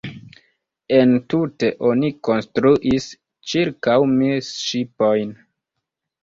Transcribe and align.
Entute 0.99 1.69
oni 1.89 2.09
konstruis 2.29 3.07
ĉirkaŭ 3.53 3.99
mil 4.15 4.41
ŝipojn. 4.49 5.37